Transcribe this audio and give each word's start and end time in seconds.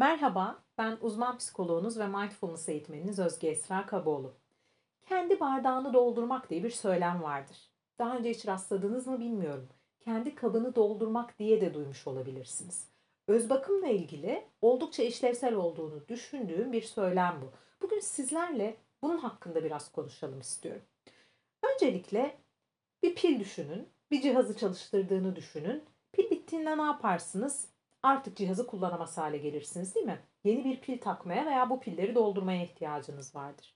Merhaba, 0.00 0.62
ben 0.78 0.98
uzman 1.00 1.38
psikoloğunuz 1.38 1.98
ve 1.98 2.06
mindfulness 2.06 2.68
eğitmeniniz 2.68 3.18
Özge 3.18 3.48
Esra 3.48 3.86
Kaboğlu. 3.86 4.34
Kendi 5.02 5.40
bardağını 5.40 5.94
doldurmak 5.94 6.50
diye 6.50 6.64
bir 6.64 6.70
söylem 6.70 7.22
vardır. 7.22 7.56
Daha 7.98 8.16
önce 8.16 8.30
hiç 8.30 8.46
rastladınız 8.46 9.06
mı 9.06 9.20
bilmiyorum. 9.20 9.68
Kendi 10.00 10.34
kabını 10.34 10.74
doldurmak 10.74 11.38
diye 11.38 11.60
de 11.60 11.74
duymuş 11.74 12.06
olabilirsiniz. 12.06 12.88
Öz 13.28 13.50
bakımla 13.50 13.86
ilgili 13.86 14.44
oldukça 14.60 15.02
işlevsel 15.02 15.54
olduğunu 15.54 16.08
düşündüğüm 16.08 16.72
bir 16.72 16.82
söylem 16.82 17.38
bu. 17.42 17.46
Bugün 17.82 18.00
sizlerle 18.00 18.76
bunun 19.02 19.18
hakkında 19.18 19.64
biraz 19.64 19.92
konuşalım 19.92 20.40
istiyorum. 20.40 20.82
Öncelikle 21.74 22.36
bir 23.02 23.14
pil 23.14 23.40
düşünün, 23.40 23.88
bir 24.10 24.22
cihazı 24.22 24.56
çalıştırdığını 24.56 25.36
düşünün. 25.36 25.84
Pil 26.12 26.30
bittiğinde 26.30 26.78
ne 26.78 26.82
yaparsınız? 26.82 27.68
Artık 28.02 28.36
cihazı 28.36 28.66
kullanamaz 28.66 29.18
hale 29.18 29.38
gelirsiniz 29.38 29.94
değil 29.94 30.06
mi? 30.06 30.18
Yeni 30.44 30.64
bir 30.64 30.80
pil 30.80 31.00
takmaya 31.00 31.46
veya 31.46 31.70
bu 31.70 31.80
pilleri 31.80 32.14
doldurmaya 32.14 32.64
ihtiyacınız 32.64 33.34
vardır. 33.34 33.74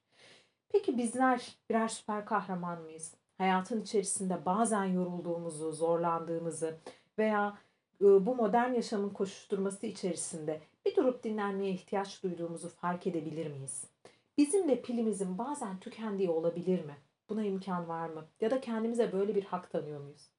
Peki 0.68 0.98
bizler 0.98 1.56
birer 1.70 1.88
süper 1.88 2.24
kahraman 2.26 2.82
mıyız? 2.82 3.14
Hayatın 3.38 3.82
içerisinde 3.82 4.44
bazen 4.44 4.84
yorulduğumuzu, 4.84 5.72
zorlandığımızı 5.72 6.78
veya 7.18 7.58
bu 8.00 8.34
modern 8.34 8.72
yaşamın 8.72 9.10
koşuşturması 9.10 9.86
içerisinde 9.86 10.60
bir 10.86 10.96
durup 10.96 11.24
dinlenmeye 11.24 11.72
ihtiyaç 11.72 12.22
duyduğumuzu 12.22 12.68
fark 12.68 13.06
edebilir 13.06 13.46
miyiz? 13.46 13.84
Bizim 14.38 14.68
de 14.68 14.82
pilimizin 14.82 15.38
bazen 15.38 15.80
tükendiği 15.80 16.30
olabilir 16.30 16.84
mi? 16.84 16.96
Buna 17.28 17.44
imkan 17.44 17.88
var 17.88 18.08
mı? 18.08 18.24
Ya 18.40 18.50
da 18.50 18.60
kendimize 18.60 19.12
böyle 19.12 19.34
bir 19.34 19.44
hak 19.44 19.70
tanıyor 19.70 20.00
muyuz? 20.00 20.30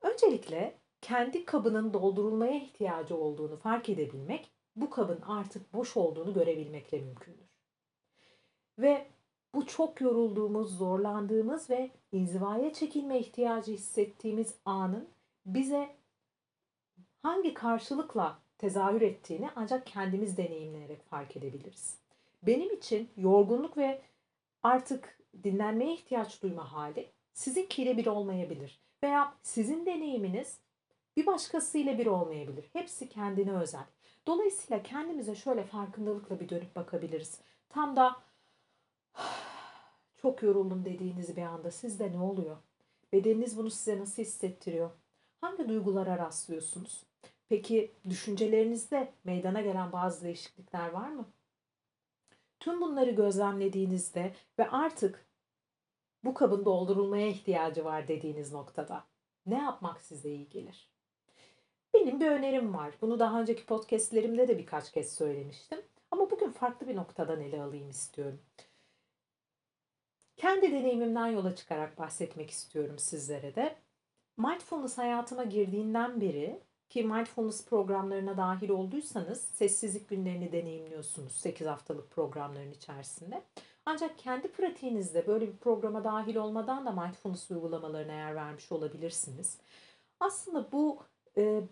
Öncelikle 0.00 0.78
kendi 1.00 1.44
kabının 1.44 1.94
doldurulmaya 1.94 2.54
ihtiyacı 2.54 3.16
olduğunu 3.16 3.56
fark 3.56 3.88
edebilmek, 3.88 4.50
bu 4.76 4.90
kabın 4.90 5.20
artık 5.20 5.74
boş 5.74 5.96
olduğunu 5.96 6.34
görebilmekle 6.34 6.98
mümkündür. 6.98 7.48
Ve 8.78 9.06
bu 9.54 9.66
çok 9.66 10.00
yorulduğumuz, 10.00 10.78
zorlandığımız 10.78 11.70
ve 11.70 11.90
inzivaya 12.12 12.72
çekilme 12.72 13.18
ihtiyacı 13.18 13.72
hissettiğimiz 13.72 14.54
anın 14.64 15.08
bize 15.46 15.96
hangi 17.22 17.54
karşılıkla 17.54 18.38
tezahür 18.58 19.02
ettiğini 19.02 19.50
ancak 19.56 19.86
kendimiz 19.86 20.36
deneyimleyerek 20.36 21.02
fark 21.02 21.36
edebiliriz. 21.36 21.98
Benim 22.42 22.74
için 22.74 23.08
yorgunluk 23.16 23.76
ve 23.76 24.02
artık 24.62 25.18
dinlenmeye 25.42 25.94
ihtiyaç 25.94 26.42
duyma 26.42 26.72
hali 26.72 27.10
sizinkiyle 27.32 27.96
bir 27.96 28.06
olmayabilir. 28.06 28.80
Veya 29.04 29.34
sizin 29.42 29.86
deneyiminiz 29.86 30.58
bir 31.18 31.26
başkasıyla 31.26 31.98
bir 31.98 32.06
olmayabilir. 32.06 32.70
Hepsi 32.72 33.08
kendine 33.08 33.52
özel. 33.52 33.84
Dolayısıyla 34.26 34.82
kendimize 34.82 35.34
şöyle 35.34 35.64
farkındalıkla 35.64 36.40
bir 36.40 36.48
dönüp 36.48 36.76
bakabiliriz. 36.76 37.40
Tam 37.68 37.96
da 37.96 38.16
çok 40.16 40.42
yoruldum 40.42 40.84
dediğiniz 40.84 41.36
bir 41.36 41.42
anda 41.42 41.70
sizde 41.70 42.12
ne 42.12 42.20
oluyor? 42.20 42.56
Bedeniniz 43.12 43.58
bunu 43.58 43.70
size 43.70 43.98
nasıl 43.98 44.22
hissettiriyor? 44.22 44.90
Hangi 45.40 45.68
duygulara 45.68 46.18
rastlıyorsunuz? 46.18 47.06
Peki 47.48 47.94
düşüncelerinizde 48.08 49.12
meydana 49.24 49.60
gelen 49.60 49.92
bazı 49.92 50.24
değişiklikler 50.24 50.88
var 50.88 51.08
mı? 51.08 51.28
Tüm 52.60 52.80
bunları 52.80 53.10
gözlemlediğinizde 53.10 54.34
ve 54.58 54.70
artık 54.70 55.26
bu 56.24 56.34
kabın 56.34 56.64
doldurulmaya 56.64 57.26
ihtiyacı 57.26 57.84
var 57.84 58.08
dediğiniz 58.08 58.52
noktada 58.52 59.04
ne 59.46 59.58
yapmak 59.58 60.00
size 60.00 60.30
iyi 60.30 60.48
gelir? 60.48 60.97
Benim 61.94 62.20
bir 62.20 62.30
önerim 62.30 62.74
var. 62.74 62.94
Bunu 63.00 63.18
daha 63.18 63.40
önceki 63.40 63.66
podcastlerimde 63.66 64.48
de 64.48 64.58
birkaç 64.58 64.92
kez 64.92 65.14
söylemiştim. 65.14 65.80
Ama 66.10 66.30
bugün 66.30 66.50
farklı 66.50 66.88
bir 66.88 66.96
noktadan 66.96 67.40
ele 67.40 67.62
alayım 67.62 67.90
istiyorum. 67.90 68.40
Kendi 70.36 70.72
deneyimimden 70.72 71.26
yola 71.26 71.54
çıkarak 71.54 71.98
bahsetmek 71.98 72.50
istiyorum 72.50 72.98
sizlere 72.98 73.54
de. 73.54 73.76
Mindfulness 74.36 74.98
hayatıma 74.98 75.44
girdiğinden 75.44 76.20
beri 76.20 76.62
ki 76.88 77.04
mindfulness 77.04 77.66
programlarına 77.66 78.36
dahil 78.36 78.68
olduysanız 78.68 79.40
sessizlik 79.40 80.08
günlerini 80.08 80.52
deneyimliyorsunuz 80.52 81.32
8 81.32 81.66
haftalık 81.66 82.10
programların 82.10 82.72
içerisinde. 82.72 83.42
Ancak 83.86 84.18
kendi 84.18 84.52
pratiğinizde 84.52 85.26
böyle 85.26 85.48
bir 85.48 85.56
programa 85.56 86.04
dahil 86.04 86.36
olmadan 86.36 86.86
da 86.86 86.92
mindfulness 86.92 87.50
uygulamalarına 87.50 88.12
yer 88.12 88.34
vermiş 88.34 88.72
olabilirsiniz. 88.72 89.58
Aslında 90.20 90.72
bu 90.72 91.02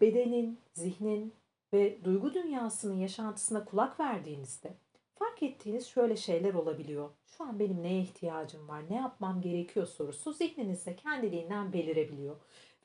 bedenin, 0.01 0.61
zihnin 0.73 1.35
ve 1.73 2.05
duygu 2.05 2.35
dünyasının 2.35 2.95
yaşantısına 2.95 3.65
kulak 3.65 4.01
verdiğinizde 4.01 4.75
fark 5.15 5.43
ettiğiniz 5.43 5.87
şöyle 5.87 6.17
şeyler 6.17 6.55
olabiliyor. 6.55 7.11
Şu 7.27 7.45
an 7.45 7.59
benim 7.59 7.83
neye 7.83 8.01
ihtiyacım 8.01 8.69
var, 8.69 8.83
ne 8.91 8.97
yapmam 8.97 9.41
gerekiyor 9.41 9.87
sorusu 9.87 10.33
zihninizde 10.33 10.97
kendiliğinden 10.97 11.73
belirebiliyor. 11.73 12.37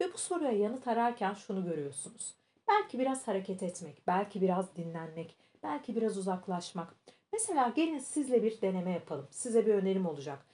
Ve 0.02 0.14
bu 0.14 0.18
soruya 0.18 0.52
yanıt 0.52 0.88
ararken 0.88 1.34
şunu 1.34 1.66
görüyorsunuz. 1.66 2.36
Belki 2.68 3.00
biraz 3.00 3.28
hareket 3.28 3.64
etmek, 3.64 4.08
belki 4.08 4.42
biraz 4.42 4.76
dinlenmek, 4.76 5.38
belki 5.64 5.96
biraz 5.96 6.18
uzaklaşmak. 6.18 6.96
Mesela 7.34 7.70
gelin 7.70 8.00
sizle 8.00 8.44
bir 8.44 8.62
deneme 8.62 8.92
yapalım. 8.92 9.28
Size 9.32 9.66
bir 9.66 9.74
önerim 9.74 10.06
olacak. 10.06 10.46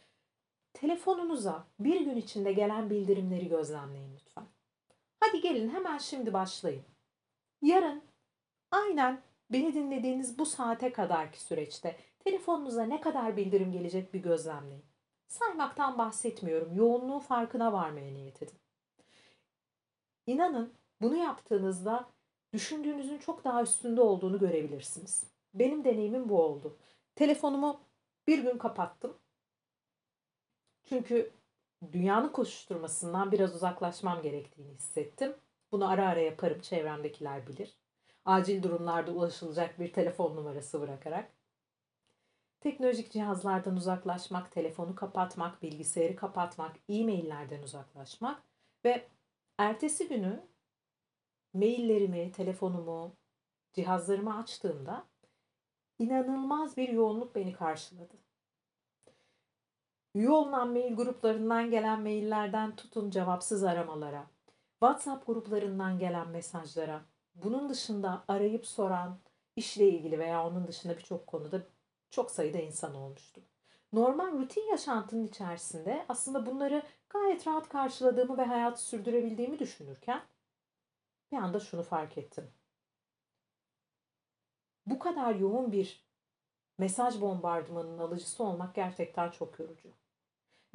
Telefonunuza 0.74 1.68
bir 1.80 2.02
gün 2.02 2.16
içinde 2.16 2.54
gelen 2.54 2.90
bildirimleri 2.90 3.50
gözlemleyin 3.50 4.16
lütfen. 4.16 4.46
Hadi 5.20 5.42
gelin 5.42 5.70
hemen 5.70 5.98
şimdi 5.98 6.34
başlayın. 6.34 6.84
Yarın 7.62 8.04
aynen 8.72 9.22
beni 9.52 9.74
dinlediğiniz 9.74 10.40
bu 10.40 10.46
saate 10.46 10.92
kadarki 10.92 11.42
süreçte 11.42 11.98
telefonunuza 12.20 12.84
ne 12.84 13.02
kadar 13.02 13.38
bildirim 13.38 13.72
gelecek 13.72 14.14
bir 14.14 14.20
gözlemleyin. 14.20 14.86
Saymaktan 15.28 15.98
bahsetmiyorum. 15.98 16.76
Yoğunluğu 16.76 17.20
farkına 17.20 17.74
varmaya 17.74 18.14
niyet 18.14 18.44
edin. 18.44 18.58
İnanın 20.28 20.74
bunu 21.02 21.16
yaptığınızda 21.16 22.10
düşündüğünüzün 22.54 23.18
çok 23.18 23.44
daha 23.44 23.64
üstünde 23.64 24.02
olduğunu 24.02 24.40
görebilirsiniz. 24.40 25.24
Benim 25.54 25.84
deneyimim 25.86 26.30
bu 26.30 26.42
oldu. 26.42 26.78
Telefonumu 27.16 27.80
bir 28.28 28.40
gün 28.40 28.58
kapattım. 28.58 29.18
Çünkü 30.86 31.32
dünyanın 31.92 32.30
koşuşturmasından 32.30 33.32
biraz 33.32 33.56
uzaklaşmam 33.56 34.22
gerektiğini 34.22 34.74
hissettim. 34.74 35.36
Bunu 35.72 35.90
ara 35.90 36.08
ara 36.08 36.20
yaparım, 36.20 36.62
çevremdekiler 36.62 37.48
bilir. 37.48 37.78
Acil 38.26 38.64
durumlarda 38.64 39.12
ulaşılacak 39.12 39.80
bir 39.80 39.94
telefon 39.94 40.36
numarası 40.36 40.82
bırakarak. 40.82 41.32
Teknolojik 42.60 43.12
cihazlardan 43.12 43.76
uzaklaşmak, 43.76 44.52
telefonu 44.52 44.96
kapatmak, 44.96 45.62
bilgisayarı 45.62 46.16
kapatmak, 46.16 46.76
e-maillerden 46.90 47.64
uzaklaşmak 47.64 48.44
ve 48.86 49.08
ertesi 49.58 50.08
günü 50.08 50.48
maillerimi, 51.54 52.32
telefonumu, 52.32 53.16
cihazlarımı 53.74 54.38
açtığımda 54.38 55.08
inanılmaz 56.00 56.78
bir 56.78 56.90
yoğunluk 56.90 57.36
beni 57.36 57.54
karşıladı. 57.54 58.27
Üye 60.18 60.30
olunan 60.30 60.70
mail 60.70 60.96
gruplarından 60.96 61.70
gelen 61.70 62.02
maillerden 62.02 62.76
tutun 62.76 63.10
cevapsız 63.10 63.64
aramalara, 63.64 64.28
WhatsApp 64.72 65.28
gruplarından 65.28 66.00
gelen 66.00 66.30
mesajlara, 66.30 67.02
bunun 67.36 67.70
dışında 67.70 68.24
arayıp 68.28 68.68
soran, 68.68 69.20
işle 69.56 69.90
ilgili 69.90 70.20
veya 70.20 70.48
onun 70.48 70.68
dışında 70.68 70.98
birçok 70.98 71.28
konuda 71.28 71.62
çok 72.10 72.32
sayıda 72.32 72.58
insan 72.58 72.96
olmuştu. 72.96 73.42
Normal 73.94 74.32
rutin 74.32 74.70
yaşantının 74.72 75.28
içerisinde 75.28 76.06
aslında 76.10 76.46
bunları 76.46 76.84
gayet 77.10 77.48
rahat 77.48 77.70
karşıladığımı 77.70 78.38
ve 78.38 78.46
hayatı 78.46 78.82
sürdürebildiğimi 78.82 79.60
düşünürken 79.60 80.22
bir 81.32 81.38
anda 81.38 81.60
şunu 81.60 81.84
fark 81.84 82.18
ettim. 82.18 82.52
Bu 84.86 85.00
kadar 85.00 85.36
yoğun 85.36 85.72
bir 85.72 86.08
mesaj 86.78 87.22
bombardımanının 87.22 88.00
alıcısı 88.00 88.44
olmak 88.44 88.76
gerçekten 88.76 89.32
çok 89.32 89.60
yorucu. 89.60 90.07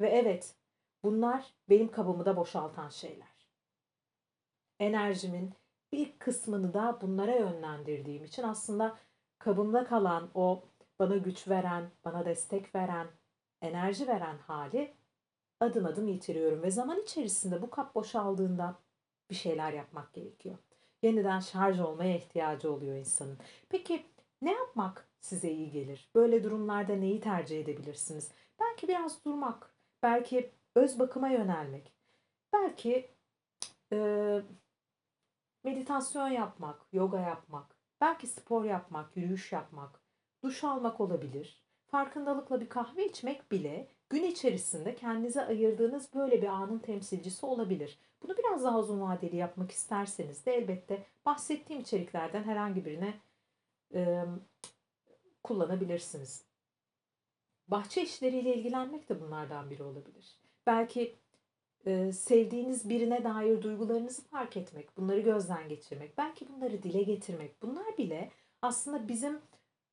Ve 0.01 0.09
evet, 0.09 0.55
bunlar 1.03 1.53
benim 1.69 1.91
kabımı 1.91 2.25
da 2.25 2.37
boşaltan 2.37 2.89
şeyler. 2.89 3.33
Enerjimin 4.79 5.53
bir 5.91 6.19
kısmını 6.19 6.73
da 6.73 6.99
bunlara 7.01 7.35
yönlendirdiğim 7.35 8.23
için 8.23 8.43
aslında 8.43 8.97
kabımda 9.39 9.83
kalan 9.83 10.29
o 10.33 10.63
bana 10.99 11.17
güç 11.17 11.47
veren, 11.47 11.91
bana 12.05 12.25
destek 12.25 12.75
veren, 12.75 13.07
enerji 13.61 14.07
veren 14.07 14.37
hali 14.37 14.93
adım 15.59 15.85
adım 15.85 16.07
yitiriyorum 16.07 16.63
ve 16.63 16.71
zaman 16.71 16.99
içerisinde 17.01 17.61
bu 17.61 17.69
kap 17.69 17.95
boşaldığında 17.95 18.75
bir 19.29 19.35
şeyler 19.35 19.73
yapmak 19.73 20.13
gerekiyor. 20.13 20.57
Yeniden 21.01 21.39
şarj 21.39 21.79
olmaya 21.79 22.17
ihtiyacı 22.17 22.73
oluyor 22.73 22.95
insanın. 22.95 23.37
Peki 23.69 24.05
ne 24.41 24.51
yapmak 24.51 25.07
size 25.19 25.51
iyi 25.51 25.71
gelir? 25.71 26.09
Böyle 26.15 26.43
durumlarda 26.43 26.95
neyi 26.95 27.19
tercih 27.21 27.59
edebilirsiniz? 27.59 28.31
Belki 28.59 28.87
biraz 28.87 29.25
durmak, 29.25 29.72
belki 30.03 30.51
öz 30.75 30.99
bakıma 30.99 31.29
yönelmek, 31.29 31.93
belki 32.53 33.09
e, 33.93 33.97
meditasyon 35.63 36.27
yapmak, 36.27 36.81
yoga 36.93 37.19
yapmak, 37.19 37.75
Belki 38.03 38.27
spor 38.27 38.65
yapmak, 38.65 39.17
yürüyüş 39.17 39.51
yapmak, 39.51 40.01
duş 40.43 40.63
almak 40.63 41.01
olabilir. 41.01 41.63
Farkındalıkla 41.85 42.61
bir 42.61 42.69
kahve 42.69 43.05
içmek 43.05 43.51
bile 43.51 43.87
gün 44.09 44.23
içerisinde 44.23 44.95
kendinize 44.95 45.45
ayırdığınız 45.45 46.13
böyle 46.13 46.41
bir 46.41 46.47
anın 46.47 46.79
temsilcisi 46.79 47.45
olabilir. 47.45 47.99
Bunu 48.23 48.37
biraz 48.37 48.63
daha 48.63 48.79
uzun 48.79 49.01
vadeli 49.01 49.35
yapmak 49.35 49.71
isterseniz 49.71 50.45
de 50.45 50.53
elbette 50.53 51.05
bahsettiğim 51.25 51.81
içeriklerden 51.81 52.43
herhangi 52.43 52.85
birine 52.85 53.13
e, 53.93 54.25
kullanabilirsiniz. 55.43 56.45
Bahçe 57.67 58.01
işleriyle 58.01 58.55
ilgilenmek 58.55 59.09
de 59.09 59.21
bunlardan 59.21 59.69
biri 59.69 59.83
olabilir. 59.83 60.37
Belki 60.65 61.15
e, 61.85 62.11
sevdiğiniz 62.11 62.89
birine 62.89 63.23
dair 63.23 63.61
duygularınızı 63.61 64.27
fark 64.27 64.57
etmek, 64.57 64.97
bunları 64.97 65.19
gözden 65.19 65.69
geçirmek, 65.69 66.17
belki 66.17 66.49
bunları 66.49 66.83
dile 66.83 67.03
getirmek. 67.03 67.61
Bunlar 67.61 67.97
bile 67.97 68.31
aslında 68.61 69.07
bizim 69.07 69.41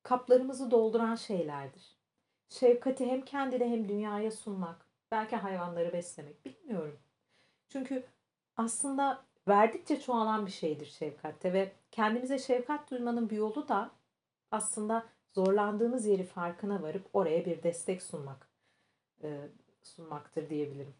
kaplarımızı 0.03 0.71
dolduran 0.71 1.15
şeylerdir. 1.15 1.97
Şefkati 2.49 3.05
hem 3.05 3.21
kendine 3.21 3.69
hem 3.69 3.89
dünyaya 3.89 4.31
sunmak, 4.31 4.85
belki 5.11 5.35
hayvanları 5.35 5.93
beslemek, 5.93 6.45
bilmiyorum. 6.45 6.99
Çünkü 7.69 8.03
aslında 8.57 9.25
verdikçe 9.47 10.01
çoğalan 10.01 10.45
bir 10.45 10.51
şeydir 10.51 10.85
şefkatte 10.85 11.53
ve 11.53 11.71
kendimize 11.91 12.39
şefkat 12.39 12.91
duymanın 12.91 13.29
bir 13.29 13.37
yolu 13.37 13.67
da 13.67 13.91
aslında 14.51 15.05
zorlandığımız 15.33 16.05
yeri 16.05 16.23
farkına 16.23 16.81
varıp 16.81 17.09
oraya 17.13 17.45
bir 17.45 17.63
destek 17.63 18.01
sunmak 18.01 18.47
e, 19.23 19.49
sunmaktır 19.83 20.49
diyebilirim. 20.49 20.93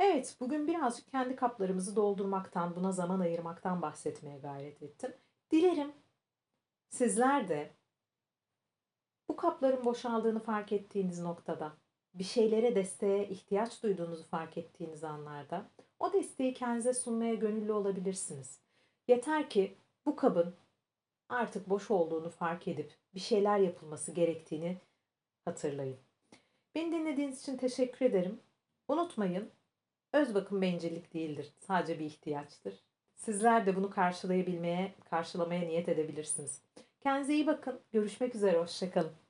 Evet, 0.00 0.36
bugün 0.40 0.68
birazcık 0.68 1.10
kendi 1.10 1.36
kaplarımızı 1.36 1.96
doldurmaktan, 1.96 2.76
buna 2.76 2.92
zaman 2.92 3.20
ayırmaktan 3.20 3.82
bahsetmeye 3.82 4.38
gayret 4.38 4.82
ettim. 4.82 5.14
Dilerim 5.50 5.92
sizler 6.90 7.48
de 7.48 7.70
bu 9.28 9.36
kapların 9.36 9.84
boşaldığını 9.84 10.40
fark 10.40 10.72
ettiğiniz 10.72 11.20
noktada, 11.20 11.72
bir 12.14 12.24
şeylere 12.24 12.74
desteğe 12.74 13.28
ihtiyaç 13.28 13.82
duyduğunuzu 13.82 14.24
fark 14.24 14.58
ettiğiniz 14.58 15.04
anlarda 15.04 15.70
o 15.98 16.12
desteği 16.12 16.54
kendinize 16.54 16.94
sunmaya 16.94 17.34
gönüllü 17.34 17.72
olabilirsiniz. 17.72 18.60
Yeter 19.08 19.50
ki 19.50 19.76
bu 20.06 20.16
kabın 20.16 20.54
artık 21.28 21.70
boş 21.70 21.90
olduğunu 21.90 22.30
fark 22.30 22.68
edip 22.68 22.99
bir 23.14 23.20
şeyler 23.20 23.58
yapılması 23.58 24.12
gerektiğini 24.12 24.76
hatırlayın. 25.44 25.96
Beni 26.74 26.92
dinlediğiniz 26.92 27.40
için 27.42 27.56
teşekkür 27.56 28.06
ederim. 28.06 28.40
Unutmayın, 28.88 29.50
öz 30.12 30.34
bakım 30.34 30.62
bencillik 30.62 31.14
değildir. 31.14 31.52
Sadece 31.58 31.98
bir 31.98 32.04
ihtiyaçtır. 32.04 32.74
Sizler 33.16 33.66
de 33.66 33.76
bunu 33.76 33.90
karşılayabilmeye, 33.90 34.94
karşılamaya 35.10 35.60
niyet 35.60 35.88
edebilirsiniz. 35.88 36.62
Kendinize 37.00 37.34
iyi 37.34 37.46
bakın. 37.46 37.80
Görüşmek 37.92 38.34
üzere. 38.34 38.58
Hoşçakalın. 38.58 39.29